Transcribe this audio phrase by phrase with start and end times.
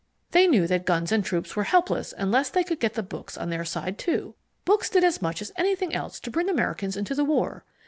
[0.31, 3.51] They knew that guns and troops were helpless unless they could get the books on
[3.51, 4.33] their side, too.
[4.65, 7.63] Books did as much as anything else to bring America into the war.